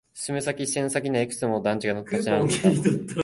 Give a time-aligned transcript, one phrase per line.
[0.15, 3.13] 進む先、視線の先にはいくつも団地が立ち並んでいた。